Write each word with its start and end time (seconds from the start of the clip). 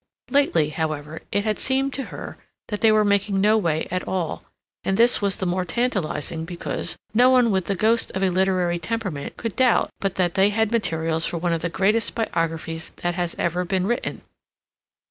Lately, 0.31 0.69
however, 0.69 1.21
it 1.31 1.45
had 1.45 1.59
seemed 1.59 1.93
to 1.93 2.05
her 2.05 2.35
that 2.69 2.81
they 2.81 2.91
were 2.91 3.05
making 3.05 3.39
no 3.39 3.55
way 3.55 3.87
at 3.91 4.07
all, 4.07 4.43
and 4.83 4.97
this 4.97 5.21
was 5.21 5.37
the 5.37 5.45
more 5.45 5.63
tantalizing 5.63 6.43
because 6.43 6.97
no 7.13 7.29
one 7.29 7.51
with 7.51 7.65
the 7.65 7.75
ghost 7.75 8.09
of 8.15 8.23
a 8.23 8.31
literary 8.31 8.79
temperament 8.79 9.37
could 9.37 9.55
doubt 9.55 9.91
but 9.99 10.15
that 10.15 10.33
they 10.33 10.49
had 10.49 10.71
materials 10.71 11.27
for 11.27 11.37
one 11.37 11.53
of 11.53 11.61
the 11.61 11.69
greatest 11.69 12.15
biographies 12.15 12.89
that 13.03 13.13
has 13.13 13.35
ever 13.37 13.63
been 13.63 13.85
written. 13.85 14.23